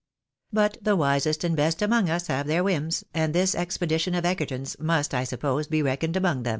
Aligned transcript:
But 0.51 0.79
the 0.81 0.95
wisest 0.95 1.43
and 1.43 1.55
best 1.55 1.79
among 1.79 2.09
us 2.09 2.25
have 2.25 2.47
their 2.47 2.63
whims, 2.63 3.03
and 3.13 3.35
this 3.35 3.53
expedition 3.53 4.15
of 4.15 4.25
Egerton's 4.25 4.75
must, 4.79 5.13
I 5.13 5.23
suppose, 5.23 5.67
be 5.67 5.83
reckoned 5.83 6.15
among 6.15 6.41
them. 6.41 6.49